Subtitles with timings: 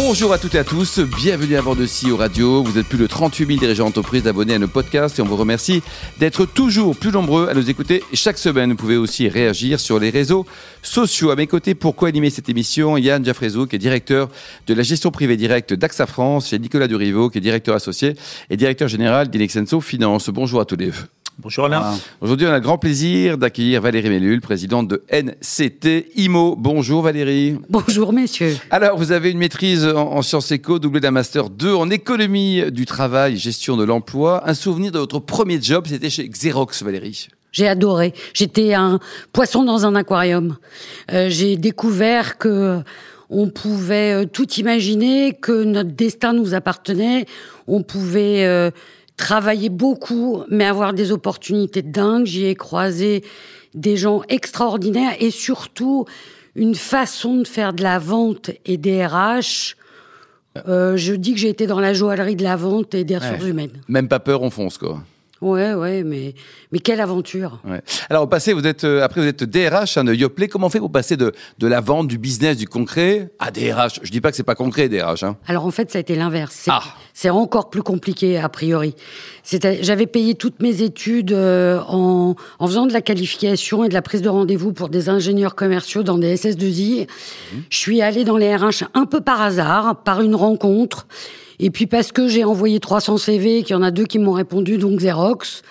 [0.00, 2.62] Bonjour à toutes et à tous, bienvenue à bord de CEO Radio.
[2.62, 5.36] Vous êtes plus de 38 000 dirigeants d'entreprise abonnés à nos podcasts et on vous
[5.36, 5.82] remercie
[6.20, 8.70] d'être toujours plus nombreux à nous écouter chaque semaine.
[8.70, 10.46] Vous pouvez aussi réagir sur les réseaux
[10.82, 11.32] sociaux.
[11.32, 14.28] À mes côtés, pour co-animer cette émission, Yann Jaffrezou, qui est directeur
[14.68, 18.14] de la gestion privée directe d'AXA France, et Nicolas Durivo, qui est directeur associé
[18.50, 20.30] et directeur général d'Inexenso Finance.
[20.30, 21.17] Bonjour à tous les deux.
[21.40, 21.96] Bonjour Alain.
[22.20, 26.56] Aujourd'hui, on a le grand plaisir d'accueillir Valérie Mellul, présidente de NCT IMO.
[26.58, 27.56] Bonjour Valérie.
[27.70, 28.56] Bonjour messieurs.
[28.72, 32.86] Alors, vous avez une maîtrise en, sciences éco, doublée d'un master 2 en économie du
[32.86, 34.42] travail, gestion de l'emploi.
[34.50, 37.28] Un souvenir de votre premier job, c'était chez Xerox, Valérie.
[37.52, 38.14] J'ai adoré.
[38.34, 38.98] J'étais un
[39.32, 40.56] poisson dans un aquarium.
[41.12, 42.82] Euh, j'ai découvert que
[43.30, 47.26] on pouvait euh, tout imaginer, que notre destin nous appartenait.
[47.66, 48.70] On pouvait euh,
[49.18, 52.24] travailler beaucoup, mais avoir des opportunités dingues.
[52.24, 53.22] J'y ai croisé
[53.74, 56.06] des gens extraordinaires et surtout
[56.54, 59.76] une façon de faire de la vente et des RH.
[60.66, 63.44] Euh, je dis que j'ai été dans la joaillerie de la vente et des ressources
[63.44, 63.82] humaines.
[63.88, 65.02] Même pas peur, on fonce quoi.
[65.40, 66.34] Ouais, ouais, mais,
[66.72, 67.60] mais quelle aventure.
[67.64, 67.80] Ouais.
[68.10, 70.48] Alors, au passé, vous êtes, euh, après, vous êtes DRH hein, de Yoplait.
[70.48, 74.10] Comment fait vous passer de, de la vente, du business, du concret à DRH Je
[74.10, 75.22] dis pas que c'est pas concret, DRH.
[75.22, 75.36] Hein.
[75.46, 76.54] Alors, en fait, ça a été l'inverse.
[76.58, 76.82] C'est, Ah.
[77.14, 78.94] c'est encore plus compliqué, a priori.
[79.80, 84.02] J'avais payé toutes mes études euh, en, en faisant de la qualification et de la
[84.02, 87.06] prise de rendez-vous pour des ingénieurs commerciaux dans des SS2I.
[87.70, 91.06] Je suis allée dans les RH un peu par hasard, par une rencontre.
[91.60, 94.32] Et puis parce que j'ai envoyé 300 CV, qu'il y en a deux qui m'ont
[94.32, 95.62] répondu, donc Xerox.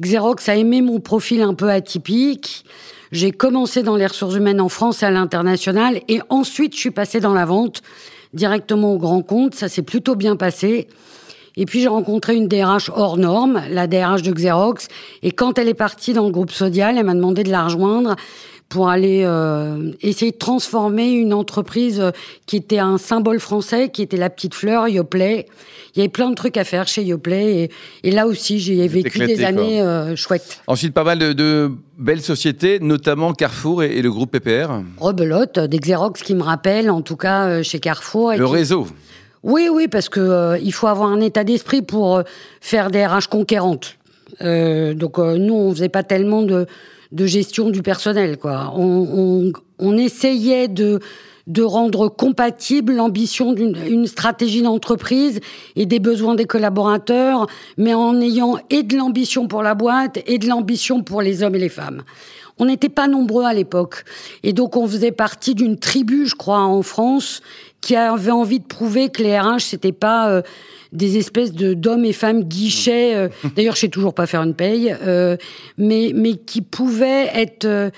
[0.00, 2.64] Xerox a aimé mon profil un peu atypique.
[3.12, 6.00] J'ai commencé dans les ressources humaines en France et à l'international.
[6.08, 7.82] Et ensuite, je suis passée dans la vente
[8.34, 9.54] directement au grand compte.
[9.54, 10.88] Ça s'est plutôt bien passé.
[11.56, 14.88] Et puis j'ai rencontré une DRH hors norme, la DRH de Xerox.
[15.22, 18.16] Et quand elle est partie dans le groupe Sodial, elle m'a demandé de la rejoindre
[18.68, 22.12] pour aller euh, essayer de transformer une entreprise euh,
[22.46, 25.46] qui était un symbole français, qui était la petite fleur, Yoplait.
[25.94, 27.64] Il y avait plein de trucs à faire chez Yoplait.
[27.64, 27.70] Et,
[28.08, 30.60] et là aussi, j'ai vécu éclaté, des années euh, chouettes.
[30.68, 34.70] Ensuite, pas mal de, de belles sociétés, notamment Carrefour et, et le groupe PPR.
[34.98, 38.34] Rebelote, des Xerox qui me rappellent, en tout cas chez Carrefour.
[38.34, 38.86] et Le qui- réseau.
[39.42, 42.22] Oui, oui, parce que euh, il faut avoir un état d'esprit pour euh,
[42.60, 43.96] faire des RH conquérantes.
[44.42, 46.66] Euh, donc nous, on faisait pas tellement de,
[47.12, 48.72] gestion du personnel, quoi.
[48.76, 49.52] On,
[49.96, 55.40] essayait de rendre compatible l'ambition d'une une stratégie d'entreprise
[55.74, 57.46] et des besoins des collaborateurs,
[57.76, 61.56] mais en ayant et de l'ambition pour la boîte et de l'ambition pour les hommes
[61.56, 62.02] et les femmes.
[62.60, 64.04] On n'était pas nombreux à l'époque.
[64.42, 67.40] Et donc, on faisait partie d'une tribu, je crois, en France,
[67.80, 70.42] qui avait envie de prouver que les RH, c'était pas euh,
[70.92, 73.14] des espèces de d'hommes et femmes guichets.
[73.14, 75.36] euh, D'ailleurs, je sais toujours pas faire une paye, euh,
[75.78, 77.64] mais mais qui pouvaient être.
[77.64, 77.90] euh,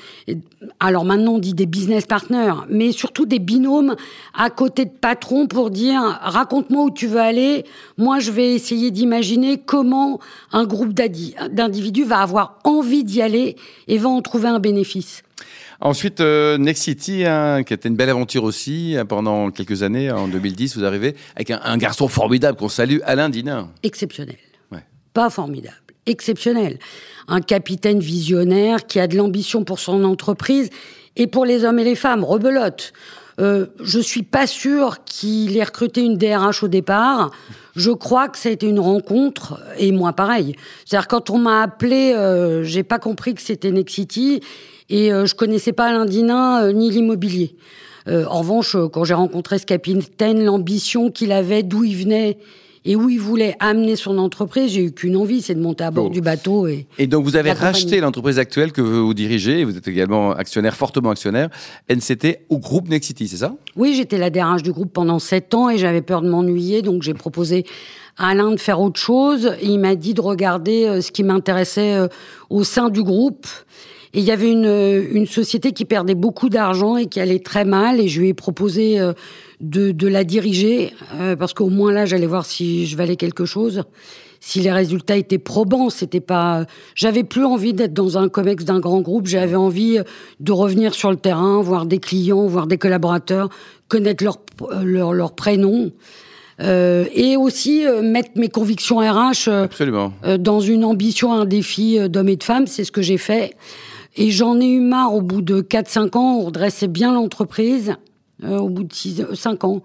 [0.78, 3.96] alors maintenant, on dit des business partners, mais surtout des binômes
[4.34, 7.64] à côté de patrons pour dire raconte-moi où tu veux aller.
[7.98, 10.20] Moi, je vais essayer d'imaginer comment
[10.52, 13.56] un groupe d'individus va avoir envie d'y aller
[13.88, 15.22] et va en trouver un bénéfice.
[15.84, 19.82] Ensuite, euh, Next City, hein, qui a été une belle aventure aussi hein, pendant quelques
[19.82, 20.12] années.
[20.12, 23.68] En 2010, vous arrivez avec un, un garçon formidable qu'on salue, Alain Dinin.
[23.82, 24.36] exceptionnel.
[24.70, 24.84] Ouais.
[25.12, 25.74] Pas formidable,
[26.06, 26.78] exceptionnel.
[27.26, 30.70] Un capitaine visionnaire qui a de l'ambition pour son entreprise
[31.16, 32.92] et pour les hommes et les femmes, rebelote.
[33.40, 37.32] Euh, je suis pas sûre qu'il ait recruté une DRH au départ.
[37.74, 40.54] Je crois que ça a été une rencontre et moi pareil.
[40.84, 44.42] C'est-à-dire quand on m'a appelé, euh, j'ai pas compris que c'était Nexity
[44.92, 47.56] et euh, je connaissais pas Alain Dinin euh, ni l'immobilier.
[48.08, 52.36] Euh, en revanche, quand j'ai rencontré ce capitaine, l'ambition qu'il avait, d'où il venait
[52.84, 55.92] et où il voulait amener son entreprise, j'ai eu qu'une envie, c'est de monter à
[55.92, 59.60] bord du bateau et Et donc, vous avez racheté l'entreprise actuelle que vous dirigez.
[59.60, 61.48] et Vous êtes également actionnaire, fortement actionnaire,
[61.88, 63.54] NCT au groupe Next City, c'est ça?
[63.76, 67.02] Oui, j'étais la DRH du groupe pendant sept ans et j'avais peur de m'ennuyer, donc
[67.02, 67.64] j'ai proposé
[68.18, 69.54] à Alain de faire autre chose.
[69.60, 72.08] Et il m'a dit de regarder ce qui m'intéressait
[72.50, 73.46] au sein du groupe.
[74.14, 77.38] Et il y avait une, euh, une société qui perdait beaucoup d'argent et qui allait
[77.38, 78.00] très mal.
[78.00, 79.12] Et je lui ai proposé euh,
[79.60, 83.44] de, de la diriger euh, parce qu'au moins là, j'allais voir si je valais quelque
[83.44, 83.84] chose.
[84.40, 86.66] Si les résultats étaient probants, c'était pas.
[86.96, 89.28] J'avais plus envie d'être dans un comex d'un grand groupe.
[89.28, 90.00] J'avais envie
[90.40, 93.50] de revenir sur le terrain, voir des clients, voir des collaborateurs,
[93.86, 94.38] connaître leur
[94.82, 95.92] leur, leur prénom.
[96.60, 99.66] Euh, et aussi euh, mettre mes convictions RH euh,
[100.38, 103.56] dans une ambition, un défi euh, d'homme et de femme, c'est ce que j'ai fait.
[104.16, 107.94] Et j'en ai eu marre au bout de 4-5 ans, on redressait bien l'entreprise.
[108.44, 109.82] euh, au bout de 5 ans.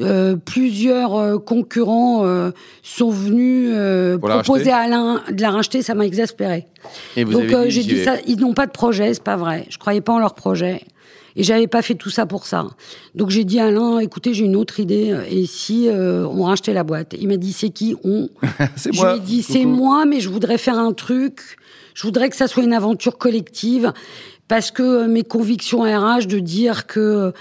[0.00, 2.50] Euh, plusieurs euh, concurrents euh,
[2.82, 6.66] sont venus euh, proposer à Alain de la racheter, ça m'a exaspéré.
[7.16, 9.66] Et vous Donc euh, j'ai dit ça, ils n'ont pas de projet, c'est pas vrai.
[9.68, 10.82] Je croyais pas en leur projet.
[11.36, 12.66] Et j'avais pas fait tout ça pour ça.
[13.14, 15.16] Donc j'ai dit à Alain, écoutez, j'ai une autre idée.
[15.30, 17.14] Et si euh, on rachetait la boîte?
[17.18, 17.94] Il m'a dit, c'est qui?
[18.04, 18.28] On
[18.76, 19.12] Je moi.
[19.12, 21.40] lui ai dit, c'est moi, mais je voudrais faire un truc.
[21.94, 23.92] Je voudrais que ça soit une aventure collective.
[24.48, 27.32] Parce que euh, mes convictions RH de dire que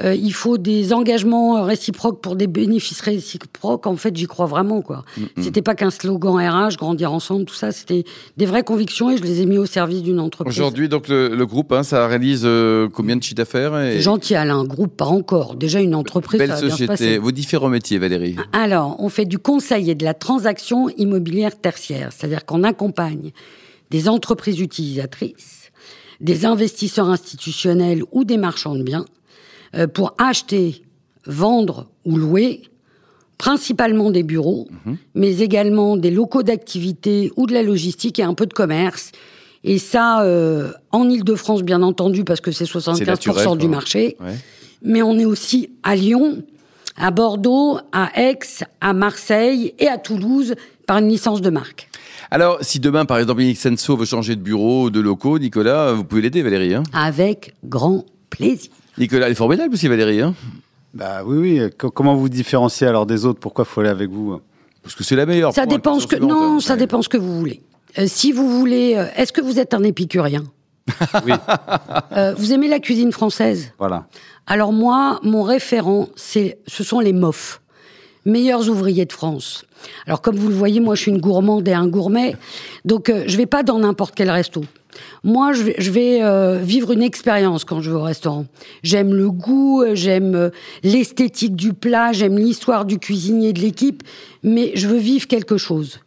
[0.00, 4.80] euh, il faut des engagements réciproques pour des bénéfices réciproques, en fait, j'y crois vraiment,
[4.80, 5.04] quoi.
[5.40, 7.72] C'était pas qu'un slogan RH, grandir ensemble, tout ça.
[7.72, 8.04] C'était
[8.36, 10.56] des vraies convictions et je les ai mis au service d'une entreprise.
[10.56, 14.02] Aujourd'hui, donc le, le groupe, hein, ça réalise euh, combien de chiffre d'affaires et C'est
[14.02, 14.58] gentil, Alain.
[14.58, 15.54] Un groupe, pas encore.
[15.56, 17.18] Déjà une entreprise, Belle ça va bien se société.
[17.18, 18.36] Vos différents métiers, Valérie.
[18.52, 23.32] Alors, on fait du conseil et de la transaction immobilière tertiaire, c'est-à-dire qu'on accompagne
[23.90, 25.70] des entreprises utilisatrices,
[26.20, 29.06] des investisseurs institutionnels ou des marchands de biens
[29.74, 30.82] euh, pour acheter,
[31.26, 32.62] vendre ou louer
[33.38, 34.66] principalement des bureaux,
[35.14, 39.12] mais également des locaux d'activité ou de la logistique et un peu de commerce.
[39.62, 44.16] Et ça, euh, en Ile-de-France, bien entendu, parce que c'est 75% naturel, du marché.
[44.20, 44.34] Ouais.
[44.82, 46.42] Mais on est aussi à Lyon,
[46.96, 48.38] à Bordeaux, à Aix,
[48.80, 50.54] à Marseille et à Toulouse
[50.86, 51.87] par une licence de marque.
[52.30, 56.22] Alors, si demain, par exemple, Inextenso veut changer de bureau, de locaux, Nicolas, vous pouvez
[56.22, 56.74] l'aider, Valérie.
[56.74, 56.82] Hein?
[56.92, 58.70] Avec grand plaisir.
[58.98, 60.20] Nicolas, elle est formidable aussi, Valérie.
[60.20, 60.34] Hein?
[60.94, 61.70] Bah oui, oui.
[61.78, 63.40] Co- comment vous différenciez alors des autres?
[63.40, 64.40] Pourquoi faut aller avec vous?
[64.82, 65.52] Parce que c'est la meilleure.
[65.54, 66.30] Ça dépend ce que suivante.
[66.30, 66.78] non, ça Ouais.
[66.80, 67.62] dépend ce que vous voulez.
[67.98, 70.44] Euh, si vous voulez, euh, est-ce que vous êtes un épicurien?
[71.26, 71.32] Oui,
[72.12, 73.72] Euh, Vous aimez la cuisine française?
[73.78, 74.06] Voilà.
[74.46, 77.60] Alors moi, mon référent, c'est, ce sont les MOF,
[78.24, 79.64] meilleurs ouvriers de France.
[80.06, 82.36] Alors comme vous le voyez, moi je suis une gourmande et un gourmet,
[82.84, 84.62] donc euh, je vais pas dans n'importe quel resto.
[85.24, 88.46] Moi, je vais, je vais euh, vivre une expérience quand je vais au restaurant.
[88.82, 90.50] J'aime le goût, euh, j'aime euh,
[90.82, 94.02] l'esthétique du plat, j'aime l'histoire du cuisinier, de l'équipe,
[94.42, 96.00] mais je veux vivre quelque chose.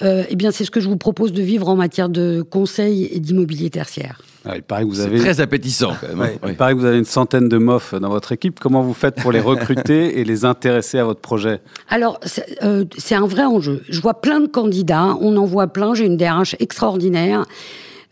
[0.00, 3.08] Euh, eh bien, c'est ce que je vous propose de vivre en matière de conseil
[3.12, 4.20] et d'immobilier tertiaire.
[4.44, 5.18] Ah, il paraît que vous C'est avez.
[5.18, 6.20] très appétissant, quand même.
[6.20, 6.24] hein.
[6.24, 6.50] Ouais, Ouais.
[6.52, 8.60] Il paraît que vous avez une centaine de mofs dans votre équipe.
[8.60, 11.60] Comment vous faites pour les recruter et les intéresser à votre projet?
[11.88, 13.82] Alors, c'est euh, c'est un vrai enjeu.
[13.88, 17.44] Je vois plein de candidats, on en voit plein, j'ai une DRH extraordinaire.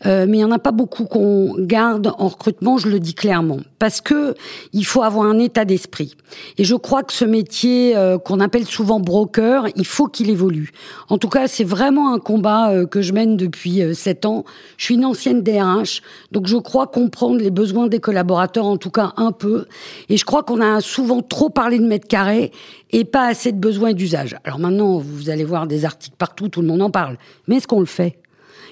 [0.05, 3.15] Euh, mais il n'y en a pas beaucoup qu'on garde en recrutement, je le dis
[3.15, 4.35] clairement, parce que
[4.73, 6.15] il faut avoir un état d'esprit.
[6.57, 10.71] Et je crois que ce métier euh, qu'on appelle souvent broker, il faut qu'il évolue.
[11.09, 14.45] En tout cas, c'est vraiment un combat euh, que je mène depuis euh, sept ans.
[14.77, 16.01] Je suis une ancienne DRH,
[16.31, 19.65] donc je crois comprendre les besoins des collaborateurs, en tout cas un peu.
[20.09, 22.51] Et je crois qu'on a souvent trop parlé de mètres carrés
[22.91, 24.35] et pas assez de besoins d'usage.
[24.43, 27.17] Alors maintenant, vous allez voir des articles partout, tout le monde en parle.
[27.47, 28.17] Mais est-ce qu'on le fait?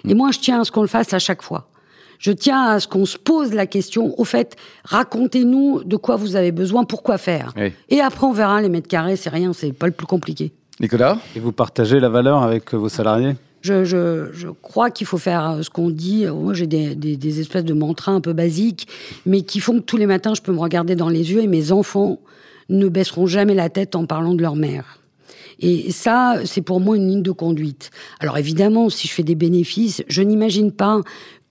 [0.08, 1.68] Et moi, je tiens à ce qu'on le fasse à chaque fois.
[2.18, 4.56] Je tiens à ce qu'on se pose la question, au fait,
[4.86, 7.54] racontez-nous de quoi vous avez besoin, pourquoi faire.
[7.58, 7.74] Oui.
[7.90, 10.54] Et après, on verra les mètres carrés, c'est rien, c'est pas le plus compliqué.
[10.80, 11.18] Nicolas?
[11.36, 13.36] Et vous partagez la valeur avec vos salariés?
[13.62, 16.26] Je, je, je crois qu'il faut faire euh, ce qu'on dit.
[16.28, 18.88] Moi, j'ai des, des, des espèces de mantras un peu basiques,
[19.26, 21.48] mais qui font que tous les matins, je peux me regarder dans les yeux et
[21.48, 22.20] mes enfants
[22.70, 25.00] ne baisseront jamais la tête en parlant de leur mère.
[25.60, 27.92] Et ça, c'est pour moi une ligne de conduite.
[28.20, 31.02] Alors évidemment, si je fais des bénéfices, je n'imagine pas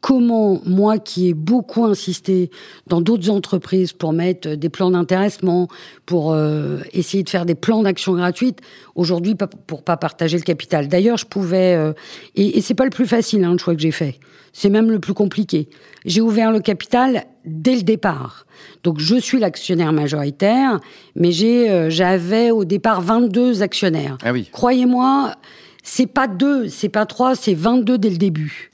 [0.04, 2.50] comment moi qui ai beaucoup insisté
[2.88, 5.66] dans d'autres entreprises pour mettre des plans d'intéressement,
[6.04, 8.58] pour euh, essayer de faire des plans d'action gratuites,
[8.96, 9.34] aujourd'hui
[9.66, 10.88] pour pas partager le capital.
[10.88, 11.94] D'ailleurs, je pouvais euh,
[12.34, 14.18] et, et c'est pas le plus facile hein, le choix que j'ai fait.
[14.52, 15.70] C'est même le plus compliqué.
[16.04, 18.44] J'ai ouvert le capital dès le départ.
[18.82, 20.80] Donc je suis l'actionnaire majoritaire,
[21.16, 24.18] mais j'ai euh, j'avais au départ 22 actionnaires.
[24.22, 24.50] Ah oui.
[24.52, 25.34] Croyez-moi,
[25.82, 28.70] c'est pas deux, c'est pas trois, c'est 22 dès le début.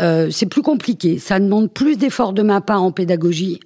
[0.00, 1.18] Euh, c'est plus compliqué.
[1.18, 3.60] Ça demande plus d'efforts de ma part en pédagogie.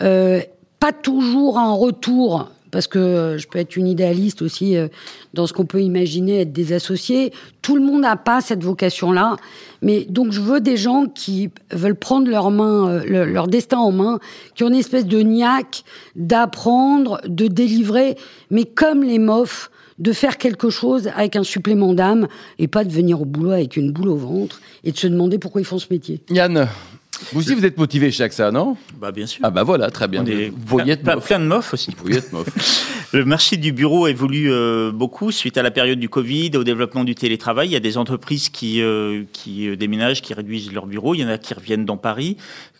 [0.00, 0.40] Euh,
[0.78, 4.88] pas toujours un retour, parce que euh, je peux être une idéaliste aussi euh,
[5.34, 7.32] dans ce qu'on peut imaginer être des associés.
[7.62, 9.36] Tout le monde n'a pas cette vocation-là.
[9.82, 13.78] Mais donc, je veux des gens qui veulent prendre leur main, euh, le- leur destin
[13.78, 14.18] en main,
[14.54, 15.84] qui ont une espèce de niaque
[16.16, 18.16] d'apprendre, de délivrer,
[18.50, 22.26] mais comme les mofs, de faire quelque chose avec un supplément d'âme
[22.58, 25.38] et pas de venir au boulot avec une boule au ventre et de se demander
[25.38, 26.20] pourquoi ils font ce métier.
[26.30, 26.68] Yann,
[27.32, 28.76] vous aussi, vous êtes motivé chez AXA, non?
[29.00, 29.40] Bah bien sûr.
[29.42, 30.24] Ah bah voilà, très bien.
[30.24, 31.26] Être plein, mof.
[31.26, 31.90] plein de mofs aussi.
[32.32, 32.48] Mof.
[33.12, 37.04] Le marché du bureau évolue euh, beaucoup suite à la période du Covid, au développement
[37.04, 37.68] du télétravail.
[37.68, 41.14] Il y a des entreprises qui, euh, qui euh, déménagent, qui réduisent leur bureau.
[41.14, 42.36] Il y en a qui reviennent dans Paris.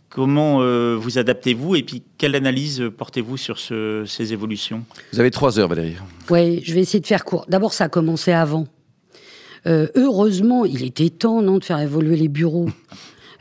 [0.09, 4.85] Comment euh, vous adaptez-vous et puis quelle analyse portez-vous sur ce- ces évolutions?
[5.13, 5.95] Vous avez trois heures, Valérie.
[6.31, 7.45] Oui, je vais essayer de faire court.
[7.49, 8.67] D'abord, ça a commencé avant.
[9.67, 12.69] Euh, heureusement, il était temps, non, de faire évoluer les bureaux.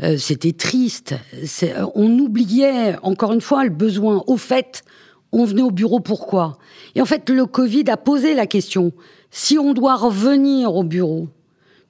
[0.02, 1.16] Euh, C'était triste.
[1.64, 4.24] Euh, On oubliait, encore une fois, le besoin.
[4.28, 4.84] Au fait,
[5.32, 6.58] on venait au bureau pourquoi?
[6.96, 8.92] Et en fait, le Covid a posé la question
[9.32, 11.28] si on doit revenir au bureau,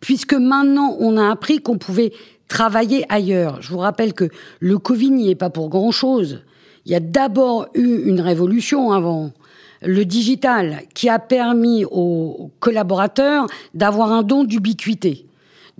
[0.01, 2.11] puisque maintenant on a appris qu'on pouvait
[2.49, 3.61] travailler ailleurs.
[3.61, 6.41] Je vous rappelle que le Covid n'y est pas pour grand-chose.
[6.85, 9.31] Il y a d'abord eu une révolution avant,
[9.81, 15.28] le digital, qui a permis aux collaborateurs d'avoir un don d'ubiquité.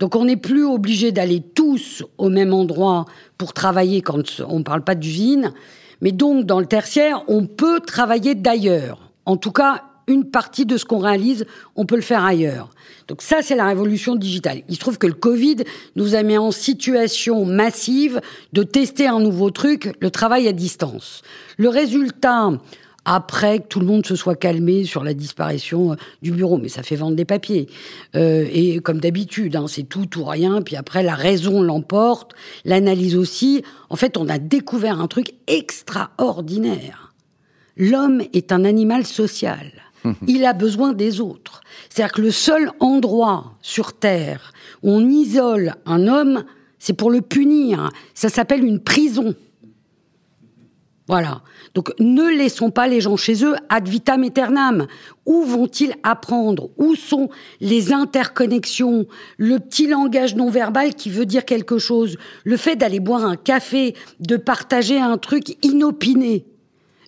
[0.00, 3.04] Donc on n'est plus obligé d'aller tous au même endroit
[3.36, 5.52] pour travailler quand on ne parle pas d'usine.
[6.00, 9.12] Mais donc dans le tertiaire, on peut travailler d'ailleurs.
[9.26, 11.44] En tout cas, une partie de ce qu'on réalise,
[11.76, 12.70] on peut le faire ailleurs.
[13.08, 14.62] Donc ça, c'est la révolution digitale.
[14.70, 15.56] Il se trouve que le Covid
[15.96, 18.22] nous a mis en situation massive
[18.54, 21.20] de tester un nouveau truc, le travail à distance.
[21.58, 22.52] Le résultat,
[23.12, 26.58] après que tout le monde se soit calmé sur la disparition euh, du bureau.
[26.58, 27.66] Mais ça fait vendre des papiers.
[28.14, 30.62] Euh, et comme d'habitude, hein, c'est tout ou rien.
[30.62, 33.64] Puis après, la raison l'emporte, l'analyse aussi.
[33.88, 37.12] En fait, on a découvert un truc extraordinaire.
[37.76, 39.72] L'homme est un animal social.
[40.28, 41.62] Il a besoin des autres.
[41.88, 44.52] C'est-à-dire que le seul endroit sur Terre
[44.84, 46.44] où on isole un homme,
[46.78, 47.90] c'est pour le punir.
[48.14, 49.34] Ça s'appelle une prison.
[51.10, 51.40] Voilà.
[51.74, 54.86] Donc ne laissons pas les gens chez eux ad vitam aeternam.
[55.26, 56.70] Où vont-ils apprendre?
[56.76, 59.06] Où sont les interconnexions?
[59.36, 63.34] Le petit langage non verbal qui veut dire quelque chose Le fait d'aller boire un
[63.34, 66.44] café, de partager un truc inopiné.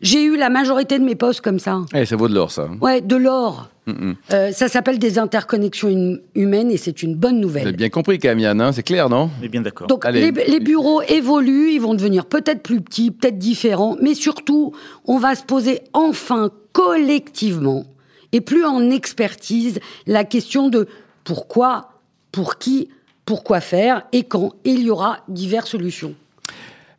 [0.01, 1.83] J'ai eu la majorité de mes postes comme ça.
[1.95, 2.69] Eh, ça vaut de l'or, ça.
[2.81, 3.69] Ouais, de l'or.
[3.89, 7.63] Euh, ça s'appelle des interconnexions humaines et c'est une bonne nouvelle.
[7.63, 9.29] Vous avez bien compris, Camille, hein, c'est clair, non?
[9.41, 9.89] On est bien d'accord.
[9.89, 14.73] Donc les, les, bureaux évoluent, ils vont devenir peut-être plus petits, peut-être différents, mais surtout,
[15.05, 17.85] on va se poser enfin collectivement
[18.33, 20.87] et plus en expertise la question de
[21.25, 21.93] pourquoi,
[22.31, 22.89] pour qui,
[23.25, 24.53] pourquoi faire et quand.
[24.65, 26.15] Et il y aura diverses solutions.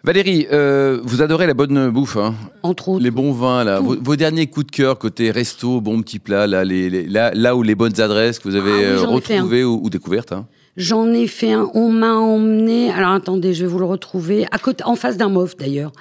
[0.05, 3.01] Valérie, euh, vous adorez la bonne bouffe, hein Entre autres.
[3.01, 3.79] Les bons vins, là.
[3.79, 7.31] Vos, vos, derniers coups de cœur côté resto, bons petits plats, là, les, les, là,
[7.33, 10.33] là où les bonnes adresses que vous avez Ah ai retrouvées ou, ou, découvertes.
[10.33, 10.45] Hein.
[10.75, 11.69] J'en ai fait un.
[11.73, 12.91] On m'a emmené.
[12.91, 14.45] Alors attendez, je vais vous le retrouver.
[14.51, 15.93] À côté, en face d'un mof d'ailleurs.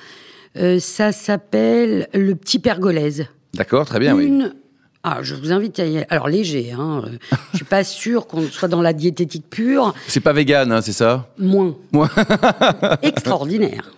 [0.57, 3.27] Euh, ça s'appelle le petit pergolaise.
[3.55, 4.43] D'accord, très bien, Une...
[4.43, 4.51] oui.
[5.05, 6.07] Ah, je vous invite à y aller.
[6.11, 7.03] Alors léger, hein.
[7.07, 9.95] euh, je suis pas sûre qu'on soit dans la diététique pure.
[10.07, 11.29] C'est pas vegan, hein, c'est ça?
[11.39, 11.75] Moins.
[11.91, 12.09] Moins.
[13.03, 13.91] Extraordinaire.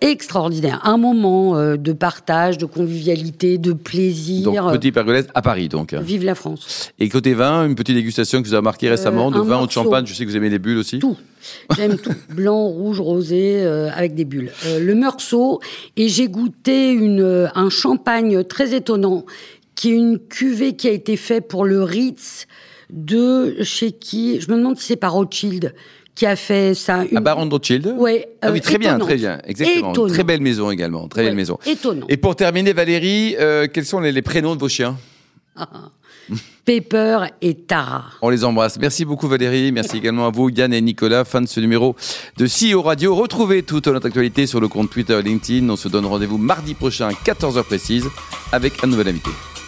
[0.00, 0.80] Extraordinaire.
[0.84, 4.44] Un moment euh, de partage, de convivialité, de plaisir.
[4.64, 5.92] Donc, petit pergolaise à Paris, donc.
[5.94, 6.90] Vive la France.
[6.98, 9.66] Et côté vin, une petite dégustation que vous avez marqué récemment, de Euh, vin ou
[9.66, 10.06] de champagne.
[10.06, 10.98] Je sais que vous aimez les bulles aussi.
[10.98, 11.16] Tout.
[11.76, 12.14] J'aime tout.
[12.34, 14.50] Blanc, rouge, rosé, euh, avec des bulles.
[14.66, 15.60] Euh, le meursault.
[15.96, 19.24] Et j'ai goûté une, euh, un champagne très étonnant,
[19.80, 22.46] qui est une cuvée qui a été faite pour le Ritz
[22.90, 25.74] de chez qui Je me demande si c'est par Rothschild
[26.14, 27.04] qui a fait ça.
[27.10, 27.16] Une...
[27.16, 27.94] À Baron de Rothschild?
[27.96, 29.40] Ouais, Ah oui, euh, très bien, très bien.
[29.46, 29.92] Exactement.
[29.92, 30.12] Étonnant.
[30.12, 31.08] Très belle maison également.
[31.08, 31.58] Très belle Ouais, maison.
[31.64, 32.04] Étonnant.
[32.10, 34.98] Et pour terminer, Valérie, euh, quels sont les, les prénoms de vos chiens?
[36.66, 38.04] Pepper et Tara.
[38.20, 38.78] On les embrasse.
[38.78, 39.72] Merci beaucoup Valérie.
[39.72, 41.24] Merci également à vous Yann et Nicolas.
[41.24, 41.96] Fin de ce numéro
[42.36, 43.14] de CEO Radio.
[43.14, 45.66] Retrouvez toute notre actualité sur le compte Twitter et LinkedIn.
[45.70, 48.04] On se donne rendez-vous mardi prochain à 14h précise
[48.52, 49.30] avec un nouvel invité.